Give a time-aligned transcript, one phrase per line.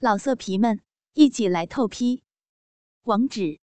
[0.00, 0.80] 老色皮们，
[1.14, 2.22] 一起来透批！
[3.02, 3.58] 网址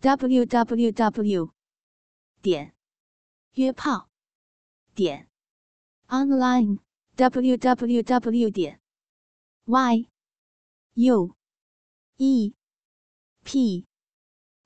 [0.00, 1.52] ：w w w
[2.40, 2.74] 点
[3.52, 4.08] 约炮
[4.94, 5.28] 点
[6.06, 6.78] online
[7.16, 8.80] w w w 点
[9.66, 10.08] y
[10.94, 11.36] u
[12.16, 12.54] e
[13.44, 13.86] p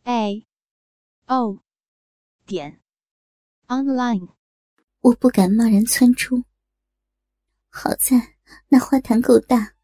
[0.04, 0.46] a
[1.26, 1.64] o
[2.46, 2.80] 点
[3.66, 4.28] online。
[5.00, 6.44] 我不敢贸然窜出，
[7.70, 8.36] 好在
[8.68, 9.74] 那花坛够大。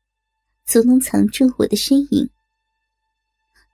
[0.68, 2.28] 足能藏住我的身影，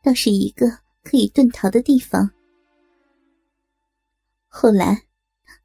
[0.01, 0.65] 倒是一个
[1.03, 2.31] 可以遁逃的地方。
[4.47, 5.03] 后来，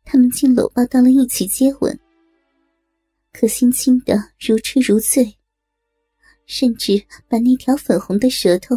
[0.03, 1.99] 他们竟搂抱到了一起接吻，
[3.31, 5.37] 可心亲的如痴如醉，
[6.47, 8.75] 甚至把那条粉红的舌头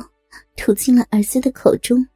[0.55, 2.07] 吐进了儿子的口中。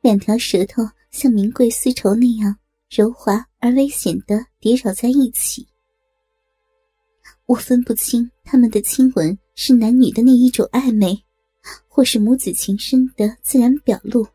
[0.00, 2.56] 两条舌头像名贵丝绸那样
[2.88, 5.66] 柔滑而危险的叠绕在一起。
[7.46, 11.16] 我分不清他们的亲吻是男女的那一种暧昧，
[11.86, 14.26] 或是母子情深的自然表露。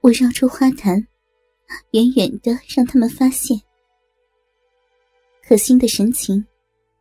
[0.00, 1.06] 我绕出花坛，
[1.92, 3.56] 远远的让他们发现。
[5.40, 6.44] 可心的神情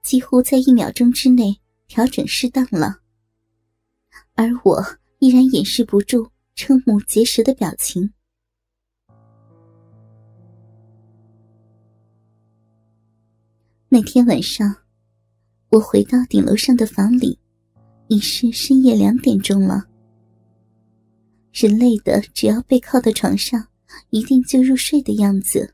[0.04, 3.00] 几乎在一秒钟之内调整适当了，
[4.36, 4.80] 而我
[5.18, 8.14] 依然掩饰不住瞠目结舌的表情。
[13.90, 14.83] 那天晚上。
[15.74, 17.40] 我回到顶楼上的房里，
[18.08, 19.84] 已是深夜两点钟了。
[21.52, 23.70] 人累的，只要背靠到床上，
[24.12, 25.74] 一定就入睡的样子。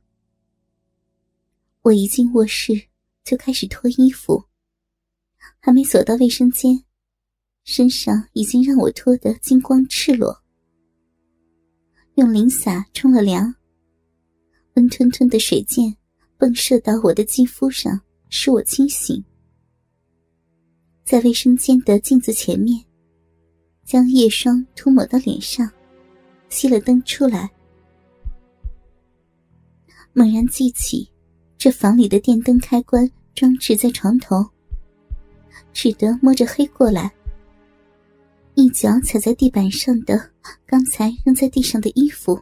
[1.81, 2.81] 我一进卧室
[3.25, 4.45] 就开始脱衣服，
[5.59, 6.81] 还没走到卫生间，
[7.65, 10.33] 身上已经让我脱得精光赤裸。
[12.15, 13.53] 用淋洒冲了凉，
[14.75, 15.93] 温吞吞的水箭
[16.37, 19.21] 迸射到我的肌肤上，使我清醒。
[21.09, 22.85] 在卫生间的镜子前面，
[23.83, 25.67] 将夜霜涂抹到脸上，
[26.51, 27.49] 熄了灯出来。
[30.13, 31.09] 猛然记起，
[31.57, 34.47] 这房里的电灯开关装置在床头，
[35.73, 37.11] 只得摸着黑过来，
[38.53, 40.29] 一脚踩在地板上的
[40.67, 42.39] 刚才扔在地上的衣服，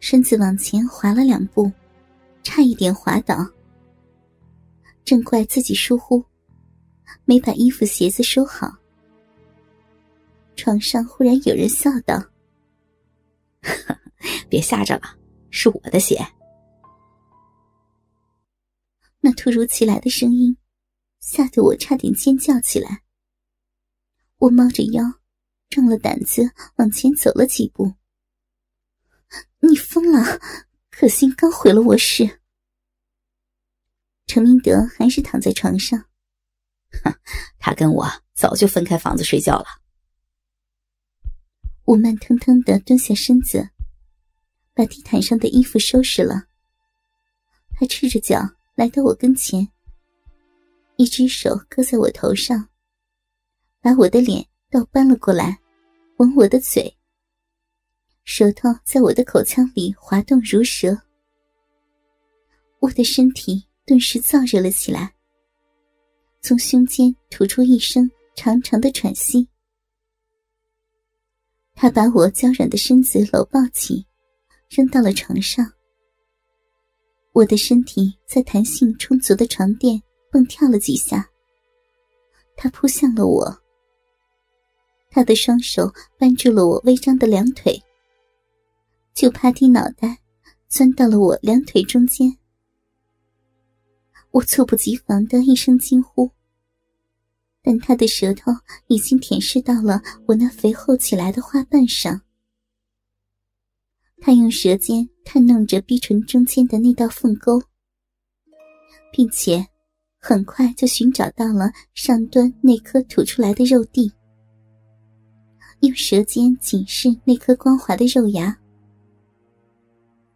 [0.00, 1.70] 身子往前滑了两步，
[2.42, 3.48] 差一点滑倒。
[5.04, 6.20] 正怪自己疏忽。
[7.24, 8.76] 没把衣服鞋子收好，
[10.56, 12.22] 床上忽然有人笑道
[14.48, 15.16] ：“别吓着了，
[15.50, 16.18] 是我的鞋。”
[19.20, 20.56] 那突如其来的声音，
[21.20, 23.02] 吓得我差点尖叫起来。
[24.38, 25.02] 我猫着腰，
[25.68, 27.94] 壮了胆子往前走了几步。
[29.60, 30.40] 你疯了！
[30.90, 32.40] 可心刚回了卧室，
[34.26, 36.04] 程明德还是躺在床上。
[37.04, 37.14] 哼，
[37.58, 39.66] 他跟我早就分开房子睡觉了。
[41.84, 43.68] 我慢腾腾的蹲下身子，
[44.74, 46.44] 把地毯上的衣服收拾了。
[47.72, 48.40] 他赤着脚
[48.74, 49.68] 来到我跟前，
[50.96, 52.68] 一只手搁在我头上，
[53.80, 55.58] 把我的脸倒搬了过来，
[56.18, 56.96] 吻我的嘴，
[58.24, 60.96] 舌头在我的口腔里滑动如蛇。
[62.80, 65.14] 我的身体顿时燥热了起来。
[66.42, 69.46] 从胸间吐出一声长长的喘息，
[71.74, 74.06] 他把我娇软的身子搂抱起，
[74.70, 75.70] 扔到了床上。
[77.32, 80.02] 我的身体在弹性充足的床垫
[80.32, 81.28] 蹦跳了几下，
[82.56, 83.54] 他扑向了我。
[85.10, 87.80] 他的双手扳住了我微张的两腿，
[89.12, 90.18] 就趴低脑袋，
[90.68, 92.34] 钻到了我两腿中间。
[94.32, 96.30] 我猝不及防的一声惊呼，
[97.62, 98.52] 但他的舌头
[98.86, 102.20] 已经舔舐到了我那肥厚起来的花瓣上。
[104.18, 107.60] 他用舌尖探弄着逼唇中间的那道缝沟，
[109.12, 109.66] 并且
[110.18, 114.12] 很快就寻找到了上端那颗吐出来的肉蒂，
[115.80, 118.56] 用舌尖紧视那颗光滑的肉芽。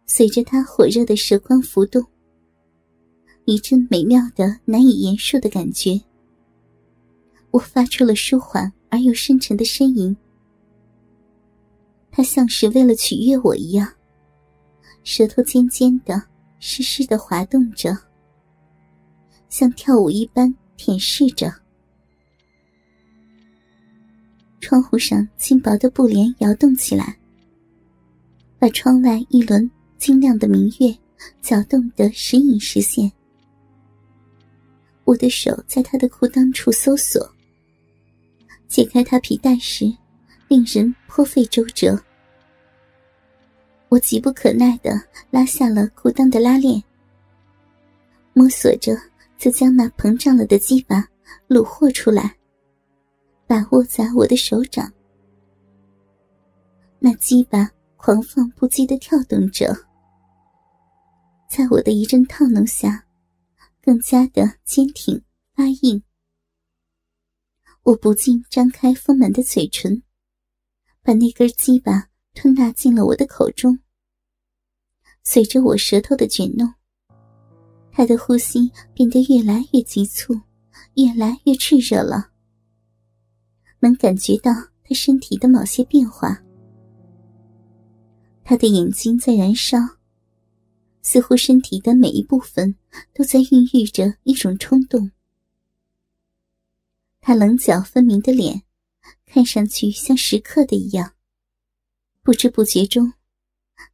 [0.05, 2.05] 随着他火热的舌光浮动。
[3.45, 6.01] 一阵美妙的、难以言述的感觉，
[7.51, 10.15] 我发出了舒缓而又深沉的呻吟。
[12.09, 13.87] 他像是为了取悦我一样，
[15.03, 16.23] 舌头尖尖的、
[16.59, 17.95] 湿湿的滑动着，
[19.47, 21.53] 像跳舞一般舔舐着。
[24.59, 27.15] 窗户上轻薄的布帘摇动起来，
[28.57, 29.69] 把窗外一轮
[29.99, 30.97] 晶亮的明月
[31.43, 33.11] 搅动得时隐时现。
[35.05, 37.25] 我的手在他的裤裆处搜索，
[38.67, 39.85] 解开他皮带时，
[40.47, 41.97] 令人颇费周折。
[43.87, 44.99] 我急不可耐的
[45.29, 46.83] 拉下了裤裆的拉链，
[48.33, 48.97] 摸索着
[49.37, 51.07] 就将那膨胀了的鸡巴
[51.47, 52.35] 虏获出来，
[53.45, 54.91] 把握在我的手掌。
[56.97, 59.71] 那鸡巴狂放不羁的跳动着，
[61.47, 63.05] 在我的一阵套弄下，
[63.85, 65.23] 更加的坚挺
[65.53, 66.01] 发硬。
[67.83, 70.01] 我不禁张开丰满的嘴唇，
[71.03, 73.77] 把那根鸡巴吞纳进了我的口中。
[75.23, 76.73] 随着我舌头的卷弄，
[77.91, 80.33] 他的呼吸变得越来越急促，
[80.95, 82.31] 越来越炽热了。
[83.81, 84.51] 能感觉到
[84.83, 86.43] 他身体的某些变化，
[88.43, 89.77] 他的眼睛在燃烧，
[91.07, 92.75] 似乎身体的每一部分
[93.13, 95.11] 都在孕育着一种冲动。
[97.21, 98.63] 他棱角分明的脸，
[99.23, 101.13] 看上去像石刻的一样。
[102.23, 103.13] 不知不觉中。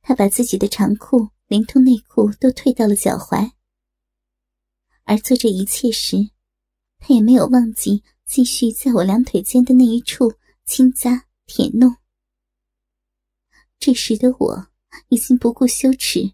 [0.01, 3.51] 他把自己的长裤连同内裤都退到了脚踝，
[5.03, 6.15] 而做这一切时，
[6.97, 11.97] 他也没有忘记继续在我两腿间的那一处轻咂舔弄。
[13.79, 14.67] 这时的我
[15.09, 16.31] 已经不顾羞耻，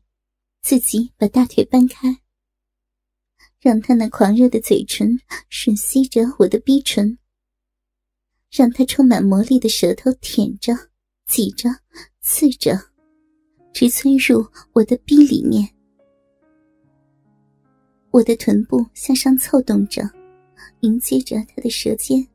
[0.62, 2.21] 自己把大腿搬开，
[3.59, 5.19] 让他那狂热的嘴唇
[5.50, 7.18] 吮吸着我的逼唇，
[8.51, 10.74] 让他充满魔力的舌头舔着、
[11.25, 11.69] 挤着、
[12.21, 12.77] 刺着。
[13.74, 14.44] 直钻入
[14.74, 15.69] 我的逼里面，
[18.10, 20.01] 我的臀部向上凑动着，
[20.80, 22.27] 迎接着他的舌尖。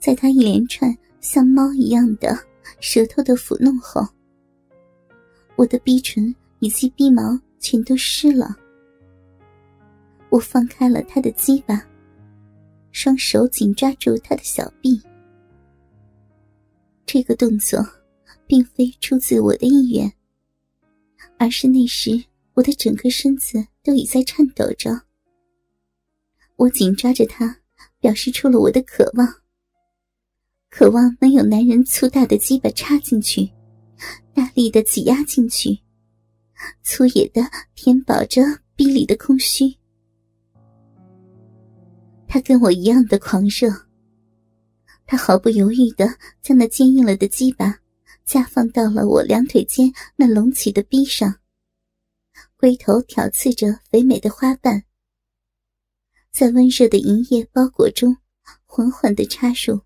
[0.00, 2.36] 在他一连串像猫一样的
[2.80, 4.04] 舌头的抚弄后，
[5.54, 6.34] 我的逼唇
[6.64, 8.56] 以及鼻毛全都湿了。
[10.30, 11.86] 我放开了他的鸡巴，
[12.90, 14.98] 双手紧抓住他的小臂。
[17.04, 17.86] 这个动作。
[18.46, 20.12] 并非出自我的意愿，
[21.38, 22.10] 而是那时
[22.52, 25.00] 我的整个身子都已在颤抖着。
[26.56, 27.58] 我紧抓着他，
[28.00, 29.26] 表示出了我的渴望，
[30.68, 33.50] 渴望能有男人粗大的鸡巴插进去，
[34.34, 35.78] 大力的挤压进去，
[36.82, 37.42] 粗野的
[37.74, 38.42] 填饱着
[38.76, 39.64] 逼里的空虚。
[42.26, 43.70] 他跟我一样的狂热，
[45.06, 46.06] 他毫不犹豫的
[46.42, 47.78] 将那坚硬了的鸡巴。
[48.24, 51.40] 架放到了我两腿间那隆起的臂上，
[52.56, 54.82] 龟头挑刺着肥美的花瓣，
[56.32, 58.16] 在温热的银液包裹中
[58.64, 59.78] 缓缓的插入。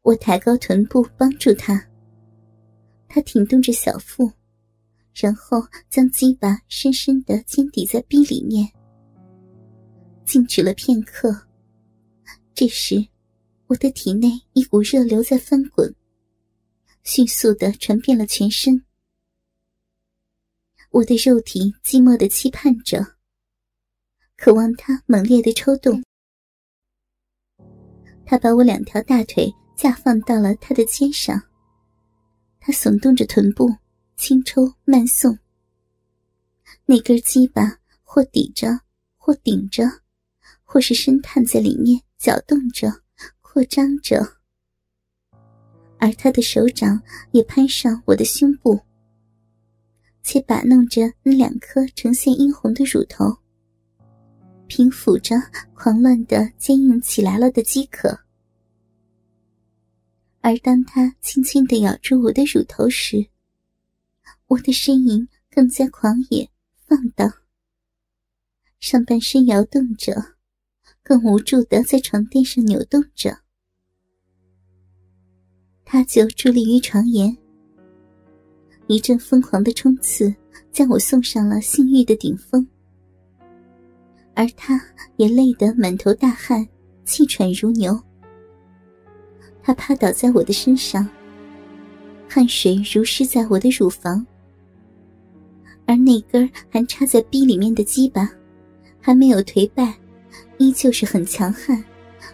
[0.00, 1.86] 我抬高臀部帮助他，
[3.08, 4.32] 他挺动着小腹，
[5.14, 8.68] 然后将鸡巴深深的尖抵在壁里面。
[10.24, 11.46] 静止了片刻，
[12.54, 13.06] 这时，
[13.66, 15.94] 我的体内一股热流在翻滚。
[17.02, 18.82] 迅速的传遍了全身，
[20.88, 23.04] 我的肉体寂寞的期盼着，
[24.38, 26.02] 渴望他猛烈的抽动。
[28.24, 31.38] 他把我两条大腿架放到了他的肩上，
[32.58, 33.68] 他耸动着臀部，
[34.16, 35.38] 轻抽慢送。
[36.86, 38.80] 那根鸡巴或抵着，
[39.16, 39.84] 或顶着，
[40.62, 43.02] 或是深探在里面搅动着，
[43.40, 44.36] 扩张着。
[45.98, 47.00] 而他的手掌
[47.32, 48.78] 也攀上我的胸部，
[50.22, 53.24] 且把弄着那两颗呈现殷红的乳头，
[54.66, 55.36] 平抚着
[55.72, 58.18] 狂乱的坚硬起来了的饥渴。
[60.42, 63.26] 而当他轻轻的咬住我的乳头时，
[64.46, 66.48] 我的呻吟更加狂野
[66.86, 67.32] 放荡，
[68.78, 70.14] 上半身摇动着，
[71.02, 73.38] 更无助的在床垫上扭动着。
[75.84, 77.36] 他就伫立于床沿，
[78.86, 80.34] 一阵疯狂的冲刺
[80.70, 82.66] 将我送上了性欲的顶峰，
[84.34, 84.80] 而他
[85.16, 86.66] 也累得满头大汗，
[87.04, 87.98] 气喘如牛。
[89.62, 91.08] 他趴倒在我的身上，
[92.28, 94.26] 汗水如湿在我的乳房，
[95.86, 98.28] 而那根还插在逼里面的鸡巴
[99.00, 99.98] 还没有颓败，
[100.58, 101.84] 依旧是很强悍，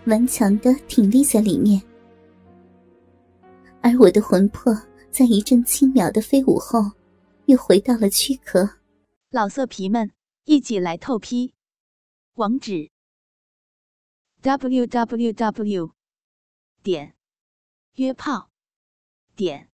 [0.07, 1.83] 顽强的挺立在里面。
[3.83, 4.73] 而我的魂魄
[5.11, 6.93] 在一阵轻渺的飞舞后，
[7.47, 8.69] 又回到了躯壳。
[9.31, 10.11] 老色皮们，
[10.45, 11.55] 一起来透批！
[12.35, 12.91] 网址
[14.43, 15.91] ：w w w
[16.83, 17.15] 点
[17.97, 18.51] 约炮
[19.37, 19.69] 点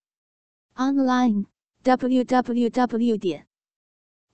[0.75, 1.45] online
[1.83, 3.46] w w w 点